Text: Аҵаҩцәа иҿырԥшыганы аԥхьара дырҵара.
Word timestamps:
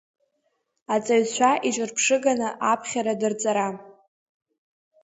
Аҵаҩцәа 0.93 1.51
иҿырԥшыганы 1.67 2.49
аԥхьара 2.71 3.13
дырҵара. 3.19 3.67